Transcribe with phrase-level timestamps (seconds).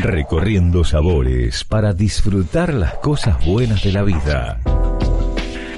[0.00, 4.60] Recorriendo sabores para disfrutar las cosas buenas de la vida.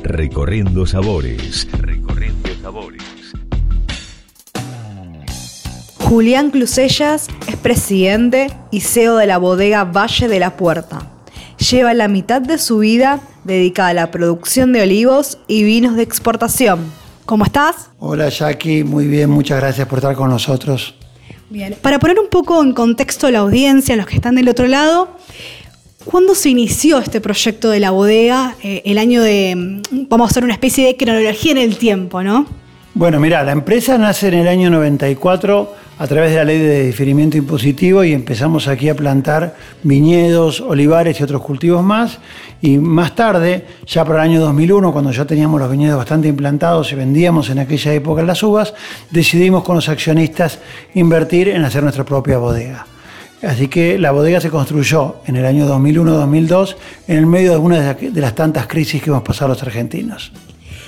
[0.02, 1.66] Recorriendo sabores.
[1.72, 3.02] Recorriendo sabores.
[6.00, 11.06] Julián Clusellas es presidente y CEO de la bodega Valle de la Puerta.
[11.70, 16.02] Lleva la mitad de su vida dedicada a la producción de olivos y vinos de
[16.02, 16.80] exportación.
[17.24, 17.90] ¿Cómo estás?
[17.98, 20.94] Hola Jackie, muy bien, muchas gracias por estar con nosotros.
[21.50, 24.68] Bien, para poner un poco en contexto la audiencia, a los que están del otro
[24.68, 25.08] lado,
[26.04, 28.54] ¿cuándo se inició este proyecto de la bodega?
[28.62, 32.22] Eh, el año de, mm, vamos a hacer una especie de cronología en el tiempo,
[32.22, 32.46] ¿no?
[32.92, 36.86] Bueno, mira, la empresa nace en el año 94 a través de la ley de
[36.86, 39.54] diferimiento impositivo y empezamos aquí a plantar
[39.84, 42.18] viñedos, olivares y otros cultivos más.
[42.60, 46.90] Y más tarde, ya para el año 2001, cuando ya teníamos los viñedos bastante implantados
[46.90, 48.74] y vendíamos en aquella época las uvas,
[49.10, 50.58] decidimos con los accionistas
[50.94, 52.86] invertir en hacer nuestra propia bodega.
[53.42, 56.74] Así que la bodega se construyó en el año 2001-2002
[57.06, 60.32] en el medio de una de las tantas crisis que hemos pasado los argentinos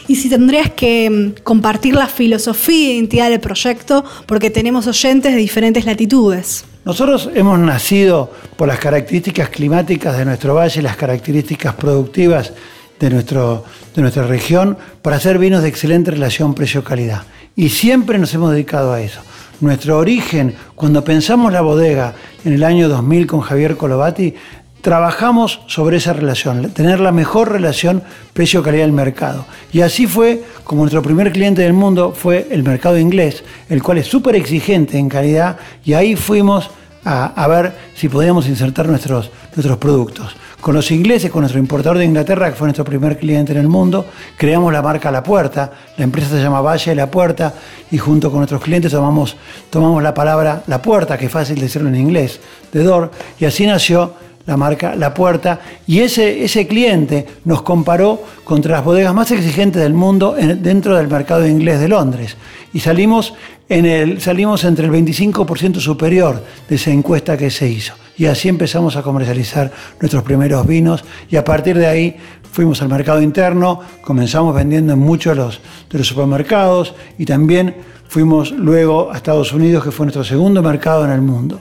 [0.09, 5.33] y si tendrías que mm, compartir la filosofía e identidad del proyecto, porque tenemos oyentes
[5.33, 6.65] de diferentes latitudes.
[6.85, 12.53] Nosotros hemos nacido por las características climáticas de nuestro valle, las características productivas
[12.99, 17.23] de, nuestro, de nuestra región, para hacer vinos de excelente relación precio-calidad.
[17.55, 19.21] Y siempre nos hemos dedicado a eso.
[19.61, 24.35] Nuestro origen, cuando pensamos la bodega en el año 2000 con Javier Colovati,
[24.83, 28.03] trabajamos sobre esa relación, tener la mejor relación
[28.33, 29.47] precio-calidad del mercado.
[29.73, 33.99] Y así fue como nuestro primer cliente del mundo fue el mercado inglés, el cual
[33.99, 36.69] es súper exigente en calidad, y ahí fuimos
[37.05, 40.37] a, ver si podíamos insertar nuestros, nuestros productos.
[40.61, 43.67] Con los ingleses, con nuestro importador de Inglaterra, que fue nuestro primer cliente en el
[43.67, 47.55] mundo, creamos la marca La Puerta, la empresa se llama Valle de La Puerta,
[47.91, 49.37] y junto con nuestros clientes tomamos,
[49.71, 52.41] tomamos la palabra La Puerta, que es fácil decirlo en inglés,
[52.73, 53.11] de Door,
[53.41, 54.15] y así nació
[54.47, 59.83] la marca La Puerta, y ese, ese cliente nos comparó contra las bodegas más exigentes
[59.83, 62.37] del mundo dentro del mercado inglés de Londres.
[62.73, 63.35] Y salimos,
[63.69, 67.95] en el, salimos entre el 25% superior de esa encuesta que se hizo.
[68.17, 72.17] Y así empezamos a comercializar nuestros primeros vinos y a partir de ahí
[72.51, 77.75] fuimos al mercado interno, comenzamos vendiendo en muchos de los, de los supermercados y también
[78.09, 81.59] fuimos luego a Estados Unidos, que fue nuestro segundo mercado en el mundo.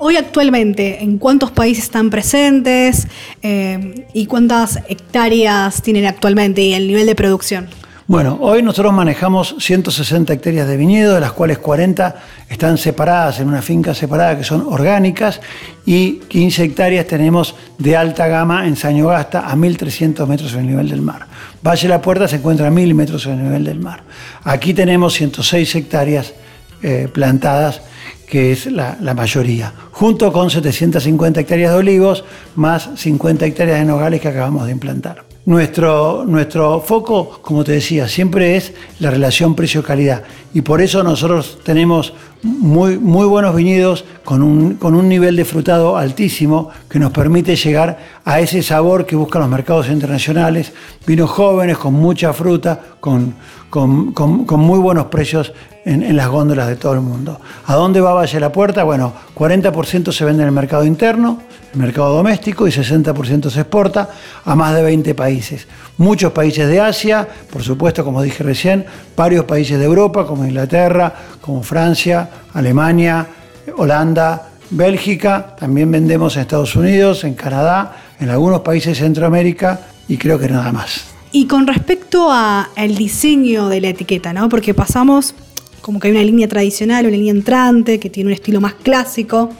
[0.00, 3.08] Hoy actualmente, ¿en cuántos países están presentes
[3.42, 7.66] eh, y cuántas hectáreas tienen actualmente y el nivel de producción?
[8.06, 12.14] Bueno, hoy nosotros manejamos 160 hectáreas de viñedo, de las cuales 40
[12.48, 15.40] están separadas en una finca separada que son orgánicas
[15.84, 20.88] y 15 hectáreas tenemos de alta gama en Sañogasta a 1.300 metros sobre el nivel
[20.88, 21.26] del mar.
[21.60, 24.04] Valle la Puerta se encuentra a 1.000 metros sobre el nivel del mar.
[24.44, 26.34] Aquí tenemos 106 hectáreas
[26.82, 27.82] eh, plantadas
[28.28, 32.24] que es la, mayoría, junto con 750 hectáreas de olivos,
[32.56, 35.24] más 50 hectáreas de nogales que acabamos de implantar.
[35.46, 41.58] Nuestro, nuestro foco, como te decía, siempre es la relación precio-calidad y por eso nosotros
[41.62, 42.12] tenemos
[42.42, 47.56] muy, muy buenos viñedos con un, con un nivel de frutado altísimo que nos permite
[47.56, 50.70] llegar a ese sabor que buscan los mercados internacionales,
[51.06, 53.34] vinos jóvenes con mucha fruta, con,
[53.70, 55.54] con, muy buenos precios
[55.86, 57.40] en, las góndolas de todo el mundo.
[57.68, 58.84] ¿A dónde va Valle la Puerta?
[58.84, 61.40] Bueno, 40% se vende en el mercado interno,
[61.72, 64.10] el mercado doméstico, y 60% se exporta
[64.44, 65.66] a más de 20 países.
[65.96, 68.84] Muchos países de Asia, por supuesto, como dije recién,
[69.16, 73.26] varios países de Europa, como Inglaterra, como Francia, Alemania,
[73.76, 80.16] Holanda, Bélgica, también vendemos en Estados Unidos, en Canadá, en algunos países de Centroamérica y
[80.16, 81.04] creo que nada más.
[81.32, 84.48] Y con respecto al diseño de la etiqueta, ¿no?
[84.48, 85.34] Porque pasamos
[85.80, 89.50] como que hay una línea tradicional, una línea entrante que tiene un estilo más clásico.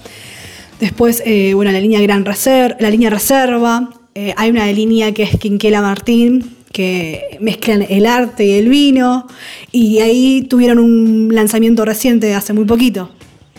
[0.80, 3.90] Después, eh, bueno, la línea Gran Reserva, la línea Reserva.
[4.14, 9.26] Eh, hay una línea que es Quinquela Martín, que mezclan el arte y el vino.
[9.72, 13.10] Y ahí tuvieron un lanzamiento reciente hace muy poquito.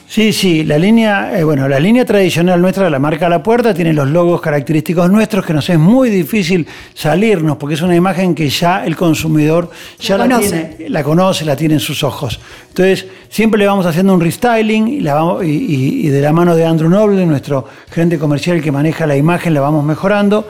[0.10, 3.94] Sí, sí, la línea, eh, bueno, la línea tradicional nuestra la marca La Puerta tiene
[3.94, 6.66] los logos característicos nuestros que nos es muy difícil
[6.96, 9.70] salirnos porque es una imagen que ya el consumidor
[10.00, 12.40] ya la, Tiene, la conoce, la tiene en sus ojos.
[12.70, 14.98] Entonces, siempre le vamos haciendo un restyling y,
[15.44, 19.62] y, de la mano de Andrew Noble, nuestro gerente comercial que maneja la imagen, la
[19.62, 20.48] vamos mejorando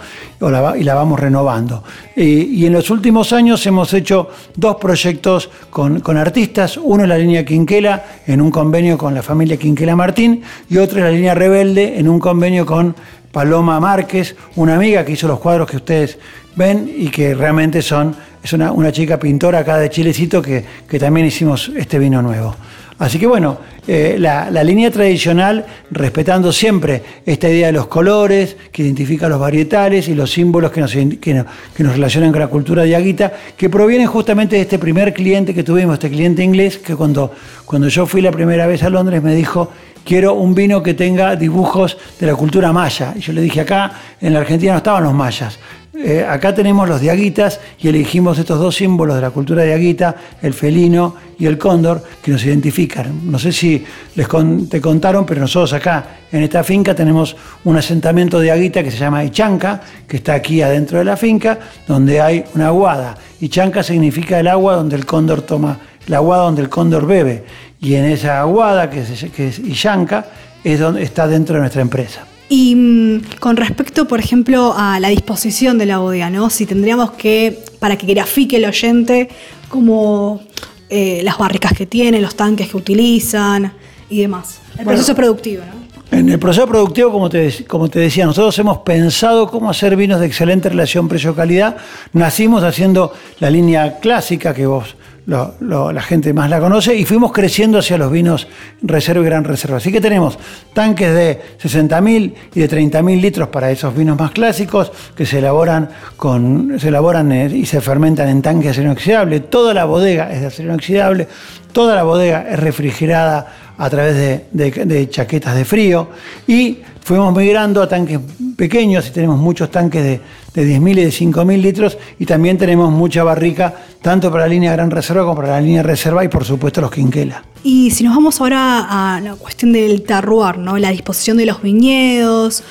[0.78, 1.84] y la vamos renovando.
[2.16, 7.18] y en los últimos años hemos hecho dos proyectos con, con artistas, uno es la
[7.18, 11.34] línea Quinquela en un convenio con la familia Quinquela Martín, y otra es la línea
[11.34, 12.96] Rebelde en un convenio con
[13.32, 16.18] Paloma Márquez, una amiga que hizo los cuadros que ustedes
[16.56, 21.28] ven y que realmente son, es una, chica pintora acá de Chilecito que, que también
[21.28, 22.56] hicimos este vino nuevo.
[23.00, 23.58] Así que bueno,
[23.88, 30.10] eh, la, línea tradicional, respetando siempre esta idea de los colores, que identifica los varietales
[30.10, 34.06] y los símbolos que nos, que, nos relacionan con la cultura de Aguita, que provienen
[34.06, 37.32] justamente de este primer cliente que tuvimos, este cliente inglés, que cuando,
[37.64, 39.72] cuando yo fui la primera vez a Londres me dijo,
[40.04, 43.14] quiero un vino que tenga dibujos de la cultura maya.
[43.16, 45.58] Y yo le dije, acá en la Argentina no estaban los mayas.
[45.92, 50.54] Eh, acá tenemos los diaguitas y elegimos estos dos símbolos de la cultura diaguita, el
[50.54, 53.32] felino y el cóndor, que nos identifican.
[53.32, 53.84] No sé si
[54.16, 54.28] les
[54.70, 59.24] te contaron, pero nosotros acá en esta finca tenemos un asentamiento diaguita que se llama
[59.24, 61.58] Ichanca, que está aquí adentro de la finca,
[61.88, 63.18] donde hay una aguada.
[63.42, 67.44] Ichanca significa el agua donde el cóndor toma, la aguada donde el cóndor bebe
[67.82, 70.26] y en esa aguada, que es, que es Illanca,
[70.64, 72.26] es donde está dentro de nuestra empresa.
[72.50, 76.50] Y mm, con respecto, por ejemplo, a la disposición de la bodega, ¿no?
[76.50, 79.30] Si tendríamos que, para que grafique el oyente,
[79.70, 80.42] como
[80.90, 83.72] eh, las barricas que tiene, los tanques que utilizan
[84.10, 84.60] y demás.
[84.78, 85.80] El proceso productivo, ¿no?
[86.12, 90.20] En el proceso productivo, como te, como te decía, nosotros hemos pensado cómo hacer vinos
[90.20, 91.78] de excelente relación precio-calidad.
[92.14, 94.96] Nacimos haciendo la línea clásica que vos
[95.30, 98.48] la gente más la conoce, y fuimos creciendo hacia los vinos
[98.82, 99.78] reserva y gran reserva.
[99.78, 100.38] Así que tenemos
[100.74, 105.90] tanques de 60.000 y de 30.000 litros para esos vinos más clásicos que se elaboran,
[106.18, 109.40] con, se elaboran eh, y se fermentan en tanques de acero inoxidable.
[109.42, 111.28] Toda la bodega es de acero inoxidable,
[111.72, 114.16] toda la bodega es refrigerada a través
[114.52, 116.10] de, de chaquetas de frío
[116.48, 116.80] y
[117.10, 118.20] fuimos migrando a tanques
[118.56, 120.22] pequeños y tenemos muchos tanques de,
[120.54, 124.74] de 10.000 y de 5.000 litros y también tenemos mucha barrica tanto para la línea
[124.74, 127.44] Gran Reserva como para la línea Reserva y por supuesto los Quinquela.
[127.64, 130.78] Y si nos vamos ahora a la cuestión del terroir, ¿no?
[130.78, 132.62] la disposición de los viñedos,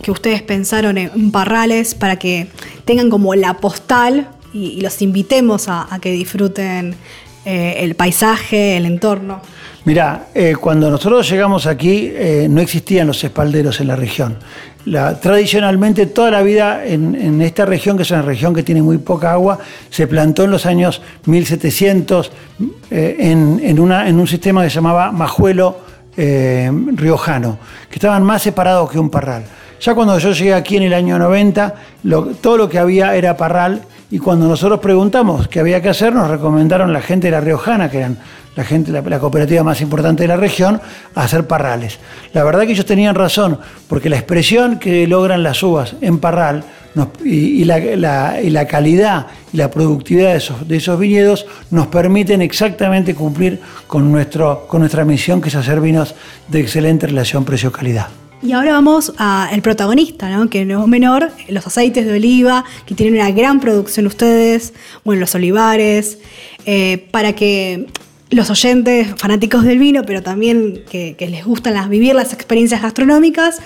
[0.00, 2.46] que ustedes pensaron en parrales para que
[2.84, 6.94] tengan como la postal y, los invitemos a, que disfruten
[7.44, 9.40] eh, el paisaje, el entorno.
[9.84, 14.36] Mira, eh, cuando nosotros llegamos aquí eh, no existían los espalderos en la región.
[15.22, 19.32] tradicionalmente toda la vida en, esta región, que es una región que tiene muy poca
[19.32, 22.30] agua, se plantó en los años 1700
[22.90, 29.08] eh, en, un sistema que se llamaba majuelo riojano, que estaban más separados que un
[29.08, 29.44] parral.
[29.80, 31.74] Ya cuando yo llegué aquí en el año 90,
[32.42, 36.28] todo lo que había era parral y cuando nosotros preguntamos qué había que hacer, nos
[36.28, 38.18] recomendaron la gente de la Riojana, que eran
[38.56, 40.80] la gente, la, cooperativa más importante de la región,
[41.14, 41.98] hacer parrales.
[42.32, 46.64] La verdad que ellos tenían razón, porque la expresión que logran las uvas en parral
[47.24, 53.60] y, la, calidad y la productividad de esos, de esos viñedos nos permiten exactamente cumplir
[53.86, 56.16] con, nuestro, con nuestra misión, que es hacer vinos
[56.48, 58.08] de excelente relación precio-calidad.
[58.42, 60.48] Y ahora vamos al protagonista, ¿no?
[60.48, 64.72] que no es menor, los aceites de oliva, que tienen una gran producción ustedes,
[65.04, 66.18] bueno, los olivares,
[66.64, 67.86] eh, para que
[68.30, 73.58] los oyentes fanáticos del vino, pero también que, les gustan las, vivir las experiencias gastronómicas,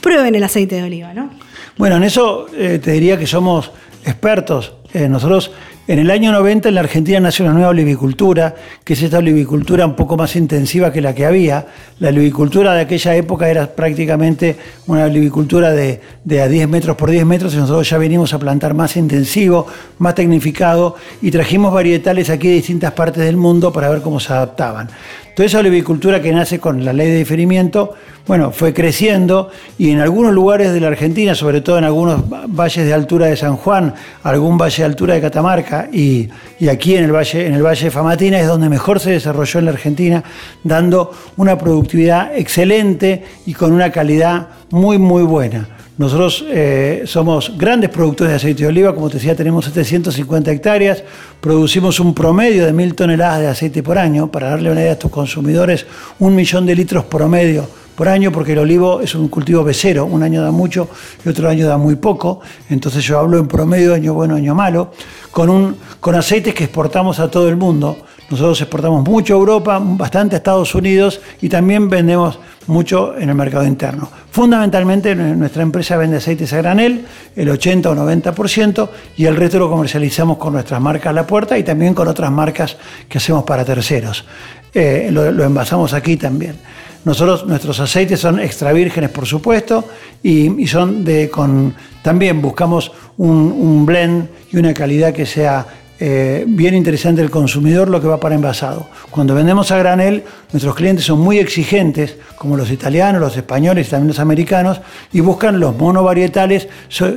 [0.00, 1.30] prueben el aceite de oliva, ¿no?
[1.76, 3.72] Bueno, en eso eh, te diría que somos
[4.04, 4.74] expertos.
[4.92, 5.50] Eh, nosotros
[5.90, 8.54] en el año 90 en la Argentina nació una nueva olivicultura,
[8.84, 11.66] que es esta olivicultura un poco más intensiva que la que había.
[11.98, 14.54] La olivicultura de aquella época era prácticamente
[14.86, 16.00] una olivicultura de,
[16.40, 19.66] a 10 metros por 10 metros y nosotros ya venimos a plantar más intensivo,
[19.98, 24.32] más tecnificado y trajimos varietales aquí de distintas partes del mundo para ver cómo se
[24.32, 24.88] adaptaban.
[25.34, 27.94] Toda esa olivicultura que nace con la ley de diferimiento,
[28.26, 32.84] bueno, fue creciendo y en algunos lugares de la Argentina, sobre todo en algunos valles
[32.84, 36.28] de altura de San Juan, algún valle de altura de Catamarca y,
[36.68, 39.64] aquí en el, valle, en el Valle de Famatina es donde mejor se desarrolló en
[39.66, 40.22] la Argentina,
[40.64, 45.79] dando una productividad excelente y con una calidad muy, muy buena.
[46.00, 51.04] Nosotros eh, somos grandes productores de aceite de oliva, como te decía, tenemos 750 hectáreas,
[51.42, 54.94] producimos un promedio de mil toneladas de aceite por año, para darle una idea a
[54.94, 55.84] estos consumidores,
[56.18, 60.22] un millón de litros promedio por año, porque el olivo es un cultivo becero, un
[60.22, 60.88] año da mucho
[61.22, 62.40] y otro año da muy poco,
[62.70, 64.92] entonces yo hablo en promedio año bueno, año malo,
[65.30, 67.98] con, un, con aceites que exportamos a todo el mundo.
[68.30, 73.34] Nosotros exportamos mucho a Europa, bastante a Estados Unidos y también vendemos mucho en el
[73.34, 74.08] mercado interno.
[74.30, 79.68] Fundamentalmente nuestra empresa vende aceites a granel, el 80 o 90%, y el resto lo
[79.68, 82.76] comercializamos con nuestras marcas la puerta y también con otras marcas
[83.08, 84.24] que hacemos para terceros.
[84.72, 86.56] Eh, lo envasamos aquí también.
[87.04, 89.84] Nosotros, nuestros aceites son extra vírgenes, por supuesto,
[90.22, 91.74] y, son de con.
[92.02, 95.66] También buscamos un, blend y una calidad que sea
[96.02, 98.88] eh, bien interesante el consumidor lo que va para envasado.
[99.10, 103.90] Cuando vendemos a granel, nuestros clientes son muy exigentes, como los italianos, los españoles y
[103.90, 104.80] también los americanos,
[105.12, 106.68] y buscan los monovarietales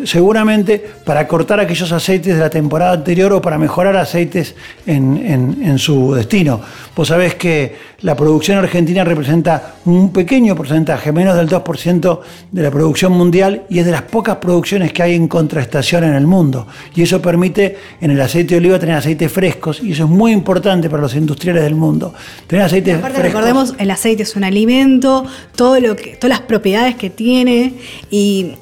[0.03, 4.53] seguramente para cortar aquellos aceites de la temporada anterior o para mejorar aceites
[4.85, 5.17] en,
[5.63, 6.59] en su destino.
[6.93, 12.19] Vos sabés que la producción argentina representa un pequeño porcentaje, menos del 2%
[12.51, 16.13] de la producción mundial, y es de las pocas producciones que hay en contraestación en
[16.13, 16.67] el mundo.
[16.93, 20.31] Y eso permite en el aceite de oliva tener aceites frescos y eso es muy
[20.31, 22.13] importante para los industriales del mundo.
[22.47, 25.25] Tener aceites Aparte, recordemos, el aceite es un alimento,
[25.55, 27.75] todo lo que, todas las propiedades que tiene
[28.09, 28.55] y,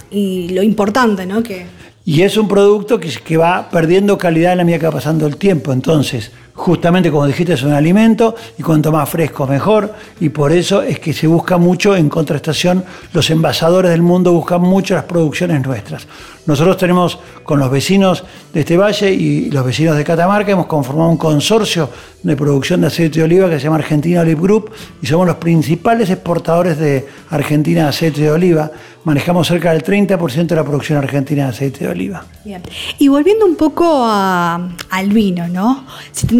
[0.51, 1.43] lo importante, ¿no?
[1.43, 1.65] Que...
[2.03, 5.27] Y es un producto que, que va perdiendo calidad en la medida que va pasando
[5.27, 5.71] el tiempo.
[5.71, 10.81] Entonces, justamente como dijiste es un alimento y cuanto más fresco mejor y por eso
[10.81, 15.65] es que se busca mucho en contrastación los envasadores del mundo buscan mucho las producciones
[15.65, 16.07] nuestras
[16.45, 21.09] nosotros tenemos con los vecinos de este valle y los vecinos de Catamarca, hemos conformado
[21.09, 21.87] un consorcio
[22.23, 25.35] de producción de aceite de oliva que se llama Argentina Olive Group y somos los
[25.35, 28.71] principales exportadores de Argentina de aceite de oliva.
[29.03, 32.25] Manejamos cerca del 30% de la producción argentina de aceite de oliva.
[32.43, 32.61] Bien.
[32.97, 35.85] Y volviendo un poco al vino, ¿no?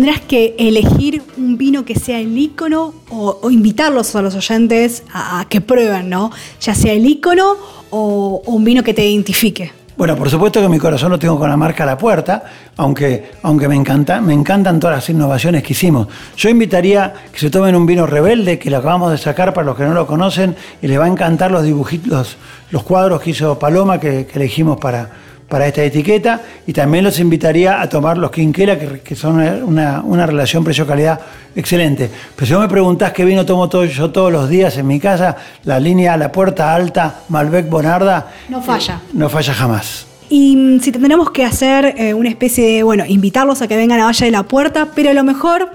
[0.02, 5.46] Tendrás que elegir un vino que sea el ícono o, invitarlos a los oyentes a,
[5.48, 6.32] que prueben, ¿no?
[6.60, 7.56] Ya sea el ícono
[7.92, 9.72] o un vino que te identifique.
[9.96, 12.44] Bueno, por supuesto que mi corazón lo tengo con la marca La Puerta,
[12.78, 16.08] aunque, aunque me, encanta, me encantan todas las innovaciones que hicimos.
[16.36, 19.78] Yo invitaría que se tomen un vino rebelde, que lo acabamos de sacar para los
[19.78, 22.38] que no lo conocen, y les va a encantar los dibujitos,
[22.72, 25.12] los, cuadros que hizo Paloma que elegimos para,
[25.52, 30.64] para esta etiqueta y también los invitaría a tomar los Quinquela, que, son una, relación
[30.64, 31.20] precio-calidad
[31.54, 32.10] excelente.
[32.38, 34.98] Pero si vos me preguntás qué vino tomo todo, yo todos los días en mi
[34.98, 38.32] casa, la línea La Puerta Alta, Malbec Bonarda.
[38.48, 39.02] No falla.
[39.04, 40.08] Eh, no falla jamás.
[40.30, 44.00] Y mm, si tendremos que hacer eh, una especie de, bueno, invitarlos a que vengan
[44.00, 45.70] a Valle de la Puerta, pero a lo mejor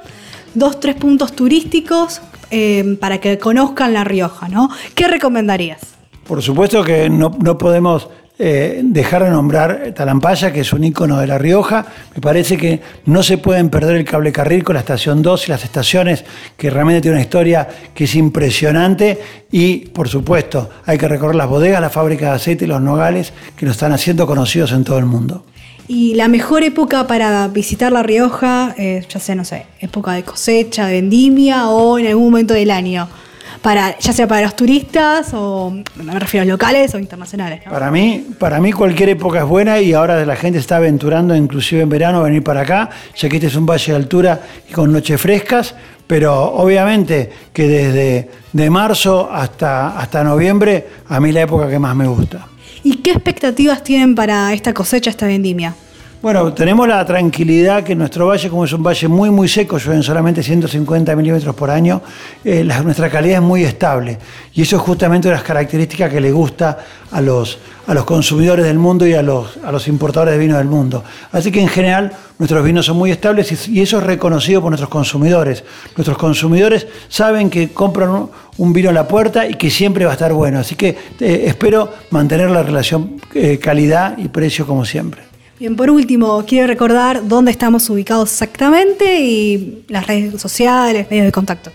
[0.55, 4.71] dos, tres puntos turísticos eh, para que conozcan La Rioja, ¿no?
[4.95, 5.83] ¿Qué recomendarías?
[6.27, 11.19] Por supuesto que no, no podemos eh, dejar de nombrar Talampaya, que es un ícono
[11.19, 11.87] de La Rioja.
[12.15, 15.51] Me parece que no se pueden perder el cable carril con la estación 2 y
[15.51, 16.23] las estaciones,
[16.55, 19.19] que realmente tiene una historia que es impresionante.
[19.51, 23.33] Y, por supuesto, hay que recorrer las bodegas, la fábrica de aceite y los nogales,
[23.57, 25.47] que nos están haciendo conocidos en todo el mundo.
[25.89, 30.87] Y la mejor época para visitar La Rioja, ya sea, no sé, época de cosecha,
[30.87, 33.09] de vendimia o en algún momento del año
[33.63, 37.63] para, ya sea para los turistas o me refiero a locales o internacionales.
[37.69, 41.83] Para mí, para mí cualquier época es buena y ahora la gente está aventurando, inclusive
[41.83, 44.73] en verano, a venir para acá, ya que este es un valle de altura y
[44.73, 45.75] con noches frescas,
[46.07, 51.95] pero obviamente que desde de marzo hasta, hasta noviembre, a mí la época que más
[51.95, 52.47] me gusta.
[52.83, 55.75] ¿Y qué expectativas tienen para esta cosecha, esta vendimia?
[56.23, 60.03] Bueno, tenemos la tranquilidad que nuestro valle, como es un valle muy, muy seco, llueven
[60.03, 62.01] solamente 150 milímetros por año,
[62.43, 64.19] eh, nuestra calidad es muy estable.
[64.55, 66.79] Y eso es justamente una de las características que le gusta
[67.11, 70.57] a los, a los consumidores del mundo y a los, a los importadores de vino
[70.57, 71.05] del mundo.
[71.33, 74.91] Así que en general nuestros vinos son muy estables y, eso es reconocido por nuestros
[74.91, 75.65] consumidores.
[75.97, 80.15] Nuestros consumidores saben que compran un, vino a la puerta y que siempre va a
[80.15, 80.61] estar bueno.
[80.61, 85.36] Así que eh, espero mantener la relación eh, calidad y precio como siempre.
[85.59, 91.33] Bien, por último, quiero recordar dónde estamos ubicados exactamente y las redes sociales, medios de
[91.33, 91.71] contacto.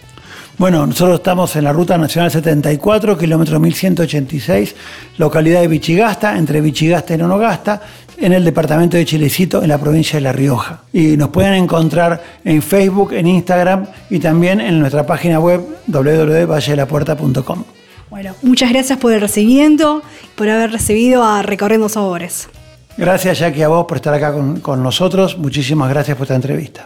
[0.60, 4.76] Bueno, nosotros estamos en la Ruta Nacional 74, kilómetro 1186,
[5.18, 7.82] localidad de Vichigasta, entre Vichigasta y Nonogasta,
[8.20, 10.84] en el departamento de Chilecito, en la provincia de La Rioja.
[10.94, 17.64] Y nos pueden encontrar en Facebook, en Instagram y también en nuestra página web www.valledelapuerta.com.
[18.12, 20.04] Bueno, muchas gracias por el recibimiento,
[20.36, 22.48] por haber recibido a Recorriendo Sabores.
[22.98, 25.38] Gracias, Jackie, a vos por estar acá con, con nosotros.
[25.38, 26.86] Muchísimas gracias por esta entrevista.